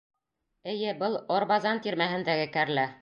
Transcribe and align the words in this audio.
Эйе, 0.71 0.95
был 1.03 1.17
Орбазан 1.37 1.83
тирмәһендәге 1.85 2.49
кәрлә. 2.57 2.89